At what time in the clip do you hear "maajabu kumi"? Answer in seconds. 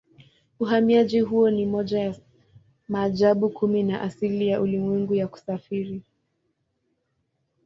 2.87-3.89